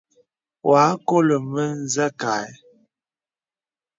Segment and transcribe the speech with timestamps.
[0.67, 1.63] Wɔ a nkɔlə mə
[1.93, 2.49] zə̀ kâ ə̀.